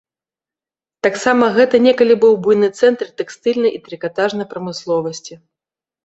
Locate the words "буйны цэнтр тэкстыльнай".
2.47-3.71